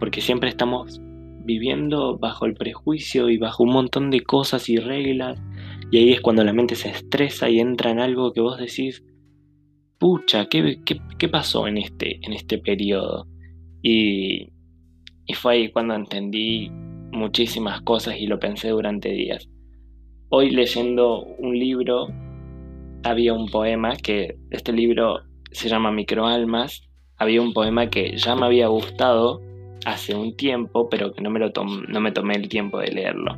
Porque 0.01 0.21
siempre 0.21 0.49
estamos 0.49 1.01
viviendo 1.45 2.19
bajo 2.19 2.45
el 2.45 2.55
prejuicio 2.55 3.31
y 3.31 3.39
bajo 3.39 3.63
un 3.63 3.71
montón 3.71 4.11
de 4.11 4.23
cosas 4.23 4.69
y 4.69 4.77
reglas. 4.77 5.41
Y 5.93 5.99
ahí 5.99 6.11
es 6.11 6.21
cuando 6.21 6.43
la 6.43 6.53
mente 6.53 6.75
se 6.75 6.89
estresa 6.89 7.49
y 7.49 7.61
entra 7.61 7.93
en 7.93 8.01
algo 8.01 8.33
que 8.33 8.41
vos 8.41 8.59
decís, 8.59 9.05
pucha, 10.01 10.47
¿qué, 10.47 10.81
qué, 10.85 11.29
pasó 11.29 11.69
en 11.69 11.79
este, 11.79 12.19
en 12.27 12.33
este 12.33 12.59
periodo? 12.59 13.29
Y, 13.81 14.49
y 15.27 15.35
fue 15.35 15.53
ahí 15.53 15.71
cuando 15.71 15.95
entendí 15.95 16.69
muchísimas 17.13 17.81
cosas 17.83 18.17
y 18.19 18.27
lo 18.27 18.41
pensé 18.41 18.71
durante 18.71 19.11
días. 19.11 19.49
Hoy 20.31 20.51
leyendo 20.51 21.23
un 21.23 21.57
libro 21.57 22.09
había 23.05 23.35
un 23.35 23.49
poema 23.49 23.95
que 23.95 24.37
este 24.51 24.73
libro 24.73 25.30
se 25.53 25.69
llama 25.69 25.91
Microalmas. 25.93 26.89
Había 27.17 27.43
un 27.43 27.53
poema 27.53 27.91
que 27.91 28.17
ya 28.17 28.35
me 28.35 28.47
había 28.47 28.69
gustado 28.69 29.41
hace 29.85 30.15
un 30.15 30.37
tiempo, 30.37 30.89
pero 30.89 31.13
que 31.13 31.23
no 31.23 31.31
me, 31.31 31.41
lo 31.41 31.53
tomé 31.53 32.35
el 32.35 32.49
tiempo 32.49 32.79
de 32.79 32.93
leerlo. 32.93 33.37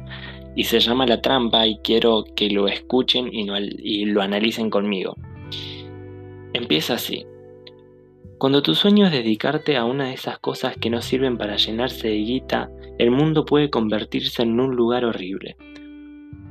Y 0.55 0.65
se 0.65 0.81
llama 0.81 1.07
La 1.07 1.21
trampa 1.21 1.67
y 1.67 1.79
quiero 1.79 2.25
que 2.37 2.51
lo 2.51 2.69
escuchen 2.69 3.29
y, 3.33 3.47
y 3.79 4.05
lo 4.07 4.23
analicen 4.23 4.71
conmigo. 4.71 5.17
Empieza 6.53 6.95
así. 6.95 7.27
Cuando 8.39 8.63
tu 8.63 8.75
sueño 8.75 9.07
es 9.07 9.13
dedicarte 9.13 9.77
a 9.77 9.85
una 9.85 10.07
de 10.07 10.15
esas 10.15 10.39
cosas 10.39 10.77
que 10.77 10.91
no 10.91 11.01
sirven 11.01 11.39
para 11.39 11.57
llenarse 11.57 12.09
de 12.09 12.17
guita, 12.17 12.71
el 12.99 13.11
mundo 13.11 13.45
puede 13.45 13.71
convertirse 13.71 14.43
en 14.43 14.59
un 14.59 14.75
lugar 14.75 15.05
horrible. 15.05 15.57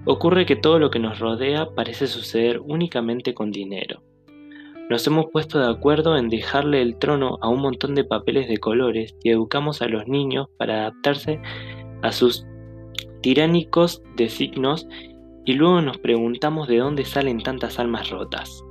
Ocurre 0.05 0.45
que 0.45 0.55
todo 0.55 0.79
lo 0.79 0.89
que 0.89 0.99
nos 0.99 1.19
rodea 1.19 1.75
parece 1.75 2.07
suceder 2.07 2.59
únicamente 2.59 3.33
con 3.33 3.51
dinero. 3.51 4.01
Nos 4.91 5.07
hemos 5.07 5.27
puesto 5.31 5.57
de 5.57 5.69
acuerdo 5.69 6.17
en 6.17 6.27
dejarle 6.27 6.81
el 6.81 6.97
trono 6.97 7.37
a 7.41 7.47
un 7.47 7.61
montón 7.61 7.95
de 7.95 8.03
papeles 8.03 8.49
de 8.49 8.57
colores 8.57 9.15
y 9.23 9.29
educamos 9.29 9.81
a 9.81 9.87
los 9.87 10.05
niños 10.09 10.49
para 10.57 10.81
adaptarse 10.81 11.41
a 12.01 12.11
sus 12.11 12.45
tiránicos 13.21 14.03
designos 14.17 14.89
y 15.45 15.53
luego 15.53 15.79
nos 15.81 15.97
preguntamos 15.99 16.67
de 16.67 16.79
dónde 16.79 17.05
salen 17.05 17.41
tantas 17.41 17.79
almas 17.79 18.09
rotas. 18.09 18.65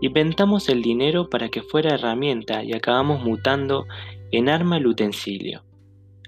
Inventamos 0.00 0.68
el 0.68 0.82
dinero 0.82 1.28
para 1.28 1.48
que 1.48 1.62
fuera 1.62 1.94
herramienta 1.94 2.62
y 2.62 2.72
acabamos 2.72 3.24
mutando 3.24 3.86
en 4.30 4.48
arma 4.48 4.76
el 4.76 4.86
utensilio. 4.86 5.64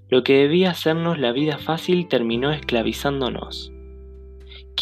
Lo 0.09 0.25
que 0.25 0.39
debía 0.39 0.73
hacernos 0.73 1.21
la 1.21 1.31
vida 1.31 1.59
fácil 1.59 2.09
terminó 2.09 2.51
esclavizándonos. 2.51 3.72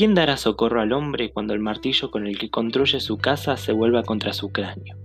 ¿Quién 0.01 0.15
dará 0.15 0.39
socorro 0.39 0.81
al 0.81 0.95
hombre 0.95 1.31
cuando 1.31 1.53
el 1.53 1.61
martillo 1.61 2.11
con 2.11 2.27
el 2.27 2.39
que 2.39 2.49
construye 2.49 3.01
su 3.01 3.19
casa 3.19 3.59
se 3.59 3.73
vuelva 3.73 4.03
contra 4.03 4.33
su 4.33 4.51
cráneo? 4.51 4.97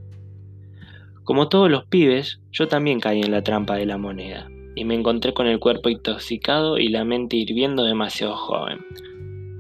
Como 1.26 1.50
todos 1.50 1.70
los 1.70 1.84
pibes, 1.84 2.40
yo 2.54 2.70
también 2.70 3.02
caí 3.02 3.20
en 3.20 3.32
la 3.32 3.42
trampa 3.42 3.76
de 3.76 3.86
la 3.86 3.98
moneda, 3.98 4.48
y 4.74 4.86
me 4.86 4.96
encontré 4.96 5.34
con 5.34 5.48
el 5.48 5.60
cuerpo 5.60 5.90
intoxicado 5.90 6.78
y 6.78 6.88
la 6.88 7.04
mente 7.04 7.36
hirviendo 7.36 7.84
demasiado 7.84 8.38
joven. 8.38 8.80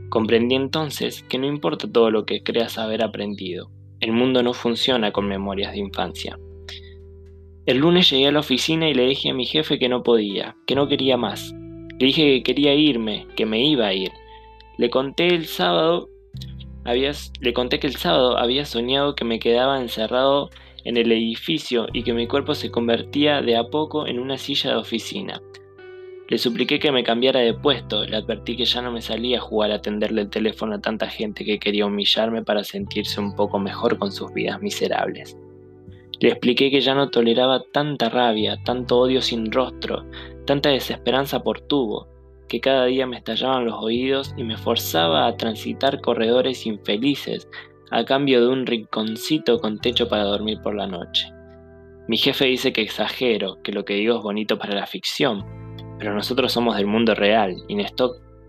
Comprendí 0.07 0.55
entonces 0.55 1.23
que 1.23 1.37
no 1.37 1.47
importa 1.47 1.91
todo 1.91 2.11
lo 2.11 2.25
que 2.25 2.41
creas 2.41 2.77
haber 2.77 3.03
aprendido, 3.03 3.69
el 3.99 4.13
mundo 4.13 4.41
no 4.41 4.53
funciona 4.53 5.11
con 5.11 5.27
memorias 5.27 5.73
de 5.73 5.79
infancia. 5.79 6.39
El 7.65 7.79
lunes 7.79 8.09
llegué 8.09 8.27
a 8.27 8.31
la 8.31 8.39
oficina 8.39 8.87
y 8.87 8.93
le 8.93 9.05
dije 9.05 9.31
a 9.31 9.33
mi 9.33 9.45
jefe 9.45 9.79
que 9.79 9.89
no 9.89 10.01
podía, 10.01 10.55
que 10.65 10.75
no 10.75 10.87
quería 10.87 11.17
más. 11.17 11.53
Le 11.99 12.05
dije 12.05 12.21
que 12.21 12.43
quería 12.43 12.73
irme, 12.73 13.27
que 13.35 13.45
me 13.45 13.61
iba 13.67 13.87
a 13.87 13.93
ir. 13.93 14.13
Le 14.77 14.89
conté 14.89 15.27
el 15.27 15.45
sábado, 15.45 16.09
le 17.41 17.53
conté 17.53 17.79
que 17.79 17.87
el 17.87 17.95
sábado 17.95 18.37
había 18.37 18.65
soñado 18.65 19.15
que 19.15 19.25
me 19.25 19.39
quedaba 19.39 19.79
encerrado 19.79 20.49
en 20.83 20.97
el 20.97 21.11
edificio 21.11 21.87
y 21.93 22.03
que 22.03 22.13
mi 22.13 22.27
cuerpo 22.27 22.55
se 22.55 22.71
convertía 22.71 23.41
de 23.41 23.55
a 23.55 23.65
poco 23.65 24.05
en 24.05 24.19
una 24.19 24.37
silla 24.37 24.71
de 24.71 24.77
oficina. 24.77 25.41
Le 26.27 26.37
supliqué 26.39 26.79
que 26.79 26.91
me 26.91 27.03
cambiara 27.03 27.39
de 27.39 27.53
puesto, 27.53 28.03
le 28.03 28.17
advertí 28.17 28.57
que 28.57 28.65
ya 28.65 28.81
no 28.81 28.91
me 28.91 29.01
salía 29.01 29.37
a 29.37 29.41
jugar 29.41 29.71
a 29.71 29.75
atenderle 29.75 30.23
el 30.23 30.29
teléfono 30.29 30.75
a 30.75 30.81
tanta 30.81 31.07
gente 31.07 31.45
que 31.45 31.59
quería 31.59 31.85
humillarme 31.85 32.43
para 32.43 32.63
sentirse 32.63 33.21
un 33.21 33.35
poco 33.35 33.59
mejor 33.59 33.99
con 33.99 34.11
sus 34.11 34.33
vidas 34.33 34.59
miserables. 34.61 35.37
Le 36.19 36.29
expliqué 36.29 36.71
que 36.71 36.81
ya 36.81 36.95
no 36.95 37.09
toleraba 37.09 37.63
tanta 37.71 38.09
rabia, 38.09 38.57
tanto 38.63 38.97
odio 38.97 39.21
sin 39.21 39.51
rostro, 39.51 40.03
tanta 40.45 40.69
desesperanza 40.69 41.43
por 41.43 41.61
tubo, 41.61 42.07
que 42.55 42.61
cada 42.61 42.85
día 42.85 43.05
me 43.05 43.17
estallaban 43.17 43.65
los 43.65 43.75
oídos 43.83 44.33
y 44.37 44.45
me 44.45 44.55
forzaba 44.55 45.27
a 45.27 45.35
transitar 45.35 45.99
corredores 45.99 46.65
infelices 46.65 47.49
a 47.91 48.05
cambio 48.05 48.39
de 48.39 48.47
un 48.47 48.65
rinconcito 48.65 49.59
con 49.59 49.77
techo 49.79 50.07
para 50.07 50.23
dormir 50.23 50.61
por 50.63 50.73
la 50.73 50.87
noche. 50.87 51.33
Mi 52.07 52.15
jefe 52.15 52.45
dice 52.45 52.71
que 52.71 52.81
exagero, 52.81 53.61
que 53.61 53.73
lo 53.73 53.83
que 53.83 53.95
digo 53.95 54.15
es 54.15 54.23
bonito 54.23 54.57
para 54.57 54.73
la 54.73 54.85
ficción, 54.85 55.45
pero 55.99 56.13
nosotros 56.13 56.53
somos 56.53 56.77
del 56.77 56.87
mundo 56.87 57.13
real 57.13 57.57
y 57.67 57.75
nos, 57.75 57.93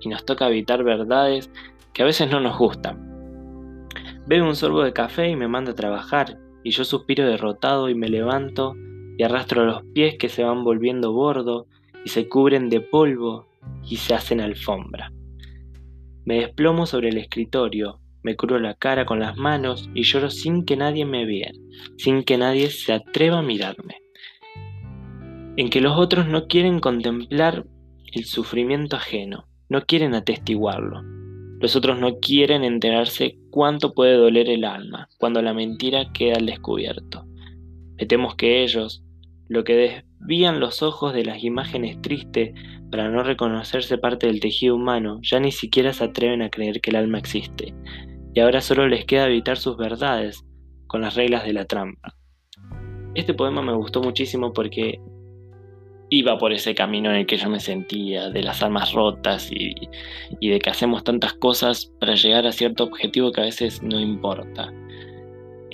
y 0.00 0.08
nos 0.08 0.24
toca 0.24 0.46
evitar 0.46 0.84
verdades 0.84 1.50
que 1.92 2.02
a 2.02 2.06
veces 2.06 2.30
no 2.30 2.38
nos 2.38 2.56
gustan. 2.56 3.88
Bebo 4.28 4.46
un 4.46 4.54
sorbo 4.54 4.84
de 4.84 4.92
café 4.92 5.28
y 5.28 5.34
me 5.34 5.48
manda 5.48 5.72
a 5.72 5.74
trabajar, 5.74 6.38
y 6.62 6.70
yo 6.70 6.84
suspiro 6.84 7.26
derrotado 7.26 7.88
y 7.88 7.96
me 7.96 8.08
levanto 8.08 8.76
y 9.18 9.24
arrastro 9.24 9.64
los 9.64 9.82
pies 9.94 10.14
que 10.16 10.28
se 10.28 10.44
van 10.44 10.62
volviendo 10.62 11.12
bordo 11.12 11.66
y 12.04 12.10
se 12.10 12.28
cubren 12.28 12.68
de 12.68 12.80
polvo 12.80 13.46
y 13.88 13.96
se 13.96 14.14
hacen 14.14 14.40
alfombra. 14.40 15.12
Me 16.24 16.40
desplomo 16.40 16.86
sobre 16.86 17.10
el 17.10 17.18
escritorio, 17.18 18.00
me 18.22 18.36
curo 18.36 18.58
la 18.58 18.74
cara 18.74 19.06
con 19.06 19.20
las 19.20 19.36
manos 19.36 19.88
y 19.94 20.02
lloro 20.02 20.30
sin 20.30 20.64
que 20.64 20.76
nadie 20.76 21.04
me 21.04 21.24
vea, 21.24 21.52
sin 21.96 22.24
que 22.24 22.36
nadie 22.36 22.70
se 22.70 22.92
atreva 22.92 23.38
a 23.38 23.42
mirarme. 23.42 23.96
En 25.56 25.70
que 25.70 25.80
los 25.80 25.96
otros 25.96 26.26
no 26.26 26.48
quieren 26.48 26.80
contemplar 26.80 27.64
el 28.12 28.24
sufrimiento 28.24 28.96
ajeno, 28.96 29.46
no 29.68 29.86
quieren 29.86 30.14
atestiguarlo. 30.14 31.02
Los 31.60 31.76
otros 31.76 31.98
no 31.98 32.18
quieren 32.18 32.64
enterarse 32.64 33.38
cuánto 33.50 33.94
puede 33.94 34.14
doler 34.14 34.50
el 34.50 34.64
alma 34.64 35.08
cuando 35.18 35.40
la 35.40 35.54
mentira 35.54 36.12
queda 36.12 36.36
al 36.36 36.46
descubierto. 36.46 37.24
Me 37.96 38.06
temo 38.06 38.36
que 38.36 38.62
ellos, 38.62 39.02
lo 39.48 39.64
que 39.64 40.04
desvían 40.18 40.60
los 40.60 40.82
ojos 40.82 41.12
de 41.12 41.24
las 41.24 41.44
imágenes 41.44 42.00
tristes 42.00 42.52
para 42.90 43.08
no 43.08 43.22
reconocerse 43.22 43.98
parte 43.98 44.26
del 44.26 44.40
tejido 44.40 44.76
humano, 44.76 45.20
ya 45.22 45.40
ni 45.40 45.52
siquiera 45.52 45.92
se 45.92 46.04
atreven 46.04 46.42
a 46.42 46.50
creer 46.50 46.80
que 46.80 46.90
el 46.90 46.96
alma 46.96 47.18
existe, 47.18 47.74
y 48.34 48.40
ahora 48.40 48.60
solo 48.60 48.88
les 48.88 49.04
queda 49.04 49.26
evitar 49.26 49.56
sus 49.56 49.76
verdades 49.76 50.44
con 50.86 51.00
las 51.00 51.14
reglas 51.14 51.44
de 51.44 51.52
la 51.52 51.64
trampa. 51.64 52.14
Este 53.14 53.34
poema 53.34 53.62
me 53.62 53.74
gustó 53.74 54.02
muchísimo 54.02 54.52
porque 54.52 55.00
iba 56.10 56.38
por 56.38 56.52
ese 56.52 56.74
camino 56.74 57.10
en 57.10 57.16
el 57.16 57.26
que 57.26 57.36
yo 57.36 57.48
me 57.48 57.60
sentía, 57.60 58.30
de 58.30 58.42
las 58.42 58.62
almas 58.62 58.92
rotas 58.92 59.50
y, 59.50 59.74
y 60.40 60.50
de 60.50 60.58
que 60.58 60.70
hacemos 60.70 61.02
tantas 61.02 61.32
cosas 61.34 61.92
para 61.98 62.14
llegar 62.14 62.46
a 62.46 62.52
cierto 62.52 62.84
objetivo 62.84 63.32
que 63.32 63.40
a 63.40 63.44
veces 63.44 63.82
no 63.82 64.00
importa. 64.00 64.72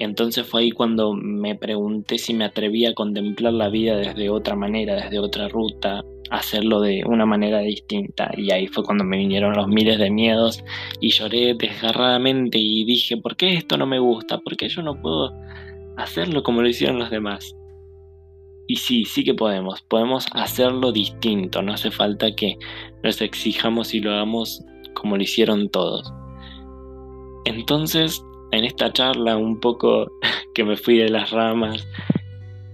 Entonces 0.03 0.45
fue 0.45 0.63
ahí 0.63 0.71
cuando 0.73 1.13
me 1.15 1.55
pregunté 1.55 2.19
si 2.19 2.35
me 2.35 2.45
atrevía 2.45 2.91
a 2.91 2.95
contemplar 2.95 3.53
la 3.53 3.69
vida 3.69 3.95
desde 3.95 4.31
otra 4.31 4.57
manera, 4.57 4.97
desde 4.97 5.21
otra 5.21 5.47
ruta, 5.47 6.03
hacerlo 6.29 6.81
de 6.81 7.05
una 7.07 7.25
manera 7.25 7.61
distinta. 7.61 8.29
Y 8.37 8.51
ahí 8.51 8.67
fue 8.67 8.83
cuando 8.83 9.05
me 9.05 9.17
vinieron 9.17 9.55
los 9.55 9.69
miles 9.69 10.01
de 10.01 10.11
miedos 10.11 10.65
y 10.99 11.11
lloré 11.11 11.55
desgarradamente 11.55 12.59
y 12.59 12.85
dije, 12.85 13.17
¿por 13.17 13.37
qué 13.37 13.55
esto 13.55 13.77
no 13.77 13.87
me 13.87 14.01
gusta? 14.01 14.39
¿Por 14.39 14.57
qué 14.57 14.69
yo 14.69 14.83
no 14.83 15.01
puedo 15.01 15.33
hacerlo 15.97 16.43
como 16.43 16.63
lo 16.63 16.69
hicieron 16.69 16.99
los 16.99 17.11
demás? 17.11 17.55
Y 18.67 18.77
sí, 18.77 19.05
sí 19.05 19.23
que 19.23 19.35
podemos, 19.35 19.83
podemos 19.83 20.27
hacerlo 20.33 20.91
distinto, 20.91 21.63
no 21.63 21.75
hace 21.75 21.93
falta 21.93 22.35
que 22.35 22.57
nos 23.05 23.21
exijamos 23.21 23.95
y 23.95 24.01
lo 24.01 24.11
hagamos 24.11 24.65
como 24.95 25.17
lo 25.17 25.23
hicieron 25.23 25.69
todos. 25.69 26.13
Entonces 27.45 28.25
en 28.53 28.65
esta 28.65 28.93
charla 28.93 29.37
un 29.37 29.59
poco 29.59 30.13
que 30.55 30.63
me 30.63 30.77
fui 30.77 30.99
de 30.99 31.09
las 31.09 31.31
ramas 31.31 31.87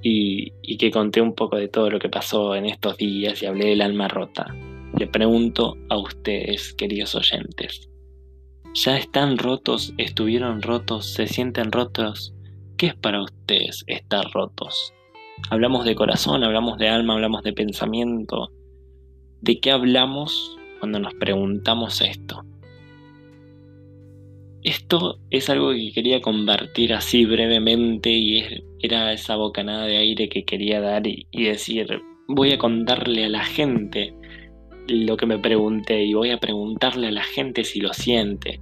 y, 0.02 0.50
que 0.76 0.90
conté 0.90 1.20
un 1.20 1.34
poco 1.34 1.56
de 1.56 1.68
todo 1.68 1.90
lo 1.90 1.98
que 1.98 2.08
pasó 2.08 2.54
en 2.54 2.66
estos 2.66 2.96
días 2.98 3.42
y 3.42 3.46
hablé 3.46 3.70
del 3.70 3.82
alma 3.82 4.06
rota, 4.08 4.54
le 4.96 5.06
pregunto 5.06 5.76
a 5.88 5.98
ustedes, 5.98 6.72
queridos 6.74 7.14
oyentes, 7.14 7.88
¿ya 8.74 8.96
están 8.96 9.38
rotos, 9.38 9.92
estuvieron 9.98 10.62
rotos, 10.62 11.14
se 11.14 11.26
sienten 11.26 11.72
rotos? 11.72 12.34
¿Qué 12.76 12.86
es 12.88 12.94
para 12.94 13.22
ustedes 13.22 13.82
estar 13.88 14.24
rotos? 14.32 14.94
Hablamos 15.50 15.84
de 15.84 15.94
corazón, 15.94 16.44
hablamos 16.44 16.78
de 16.78 16.88
alma, 16.88 17.14
hablamos 17.14 17.42
de 17.42 17.52
pensamiento. 17.52 18.50
¿De 19.40 19.58
qué 19.58 19.72
hablamos 19.72 20.56
cuando 20.78 21.00
nos 21.00 21.14
preguntamos 21.14 22.00
esto? 22.00 22.44
Esto 24.68 25.18
es 25.30 25.48
algo 25.48 25.70
que 25.70 25.92
quería 25.94 26.20
compartir 26.20 26.92
así 26.92 27.24
brevemente 27.24 28.10
y 28.10 28.44
era 28.82 29.14
esa 29.14 29.34
bocanada 29.36 29.86
de 29.86 29.96
aire 29.96 30.28
que 30.28 30.44
quería 30.44 30.78
dar 30.78 31.06
y, 31.06 31.26
decir, 31.32 32.02
voy 32.28 32.52
a 32.52 32.58
contarle 32.58 33.24
a 33.24 33.30
la 33.30 33.42
gente 33.42 34.12
lo 34.86 35.16
que 35.16 35.24
me 35.24 35.38
pregunté 35.38 36.04
y 36.04 36.12
voy 36.12 36.32
a 36.32 36.36
preguntarle 36.36 37.06
a 37.06 37.12
la 37.12 37.22
gente 37.22 37.64
si 37.64 37.80
lo 37.80 37.94
siente. 37.94 38.60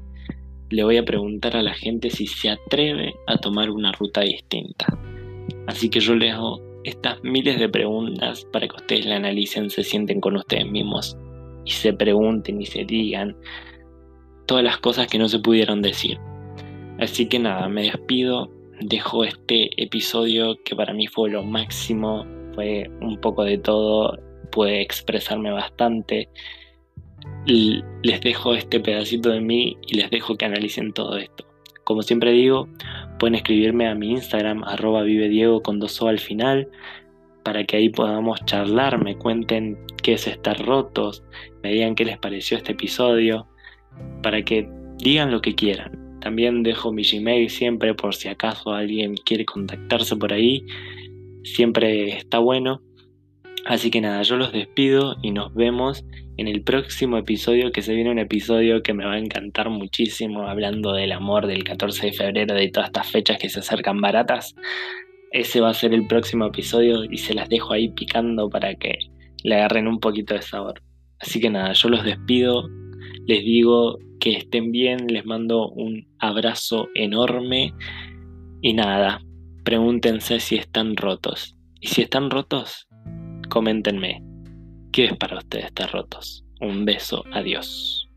Le 0.70 0.84
voy 0.84 0.96
a 0.98 1.04
preguntar 1.04 1.56
a 1.56 1.62
la 1.64 1.74
gente 1.74 2.10
si 2.10 2.28
se 2.28 2.50
atreve 2.50 3.16
a 3.26 3.38
tomar 3.38 3.68
una 3.70 3.90
ruta 3.90 4.20
distinta. 4.20 4.86
Así 5.66 5.90
que 5.90 5.98
yo 5.98 6.14
les 6.14 6.34
hago 6.34 6.62
estas 6.84 7.20
miles 7.24 7.58
de 7.58 7.68
preguntas 7.68 8.46
para 8.52 8.68
que 8.68 8.76
ustedes 8.76 9.06
la 9.06 9.16
analicen, 9.16 9.70
se 9.70 9.82
sienten 9.82 10.20
con 10.20 10.36
ustedes 10.36 10.70
mismos 10.70 11.18
y 11.64 11.72
se 11.72 11.92
pregunten 11.92 12.60
y 12.62 12.66
se 12.66 12.84
digan 12.84 13.36
todas 14.46 14.64
las 14.64 14.78
cosas 14.78 15.08
que 15.08 15.18
no 15.18 15.28
se 15.28 15.38
pudieron 15.38 15.82
decir. 15.82 16.18
Así 16.98 17.28
que 17.28 17.38
nada, 17.38 17.68
me 17.68 17.82
despido, 17.82 18.50
dejo 18.80 19.24
este 19.24 19.82
episodio 19.82 20.56
que 20.64 20.74
para 20.74 20.94
mí 20.94 21.06
fue 21.06 21.30
lo 21.30 21.42
máximo, 21.42 22.24
fue 22.54 22.90
un 23.00 23.20
poco 23.20 23.44
de 23.44 23.58
todo, 23.58 24.18
pude 24.50 24.80
expresarme 24.80 25.50
bastante. 25.50 26.28
Les 27.46 28.20
dejo 28.20 28.54
este 28.54 28.80
pedacito 28.80 29.30
de 29.30 29.40
mí 29.40 29.76
y 29.86 29.96
les 29.96 30.10
dejo 30.10 30.36
que 30.36 30.46
analicen 30.46 30.92
todo 30.92 31.18
esto. 31.18 31.44
Como 31.84 32.02
siempre 32.02 32.32
digo, 32.32 32.68
pueden 33.18 33.36
escribirme 33.36 33.88
a 33.88 33.94
mi 33.94 34.10
Instagram, 34.10 34.64
arroba 34.64 35.02
vive 35.02 35.28
Diego 35.28 35.62
con 35.62 35.78
dos 35.78 36.00
o 36.02 36.08
al 36.08 36.18
final, 36.18 36.68
para 37.44 37.64
que 37.64 37.76
ahí 37.76 37.90
podamos 37.90 38.44
charlar, 38.44 39.02
me 39.02 39.16
cuenten 39.16 39.78
qué 40.02 40.14
es 40.14 40.26
estar 40.26 40.58
rotos, 40.64 41.22
me 41.62 41.72
digan 41.72 41.94
qué 41.94 42.04
les 42.04 42.18
pareció 42.18 42.56
este 42.56 42.72
episodio 42.72 43.46
para 44.22 44.42
que 44.42 44.68
digan 44.98 45.30
lo 45.30 45.40
que 45.40 45.54
quieran. 45.54 46.18
También 46.20 46.62
dejo 46.62 46.92
mi 46.92 47.02
Gmail 47.04 47.50
siempre 47.50 47.94
por 47.94 48.14
si 48.14 48.28
acaso 48.28 48.72
alguien 48.72 49.14
quiere 49.24 49.44
contactarse 49.44 50.16
por 50.16 50.32
ahí. 50.32 50.64
Siempre 51.44 52.08
está 52.16 52.38
bueno. 52.38 52.82
Así 53.64 53.90
que 53.90 54.00
nada, 54.00 54.22
yo 54.22 54.36
los 54.36 54.52
despido 54.52 55.16
y 55.22 55.32
nos 55.32 55.54
vemos 55.54 56.04
en 56.36 56.48
el 56.48 56.62
próximo 56.62 57.16
episodio, 57.16 57.72
que 57.72 57.82
se 57.82 57.94
viene 57.94 58.10
un 58.10 58.18
episodio 58.18 58.82
que 58.82 58.92
me 58.92 59.04
va 59.04 59.14
a 59.14 59.18
encantar 59.18 59.70
muchísimo, 59.70 60.46
hablando 60.48 60.92
del 60.92 61.12
amor 61.12 61.46
del 61.46 61.64
14 61.64 62.06
de 62.06 62.12
febrero, 62.12 62.54
de 62.54 62.68
todas 62.68 62.88
estas 62.88 63.10
fechas 63.10 63.38
que 63.38 63.48
se 63.48 63.60
acercan 63.60 64.00
baratas. 64.00 64.54
Ese 65.32 65.60
va 65.60 65.70
a 65.70 65.74
ser 65.74 65.94
el 65.94 66.06
próximo 66.06 66.46
episodio 66.46 67.04
y 67.04 67.18
se 67.18 67.34
las 67.34 67.48
dejo 67.48 67.72
ahí 67.72 67.88
picando 67.88 68.48
para 68.50 68.74
que 68.74 68.98
le 69.42 69.54
agarren 69.54 69.88
un 69.88 69.98
poquito 69.98 70.34
de 70.34 70.42
sabor. 70.42 70.82
Así 71.18 71.40
que 71.40 71.50
nada, 71.50 71.72
yo 71.72 71.88
los 71.88 72.04
despido, 72.04 72.68
les 73.26 73.44
digo 73.44 73.98
que 74.20 74.32
estén 74.32 74.72
bien, 74.72 75.06
les 75.08 75.26
mando 75.26 75.68
un 75.70 76.06
abrazo 76.18 76.88
enorme 76.94 77.74
y 78.62 78.72
nada, 78.72 79.20
pregúntense 79.64 80.40
si 80.40 80.56
están 80.56 80.96
rotos. 80.96 81.56
Y 81.80 81.88
si 81.88 82.02
están 82.02 82.30
rotos, 82.30 82.88
coméntenme, 83.48 84.22
¿qué 84.92 85.06
es 85.06 85.16
para 85.16 85.38
ustedes 85.38 85.66
estar 85.66 85.90
rotos? 85.92 86.44
Un 86.60 86.84
beso, 86.84 87.24
adiós. 87.32 88.08